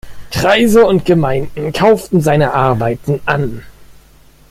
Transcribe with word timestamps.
Kreise 0.31 0.83
und 0.87 1.05
Gemeinden 1.05 1.71
kauften 1.73 2.21
seine 2.21 2.55
Arbeiten 2.55 3.21
an. 3.25 3.61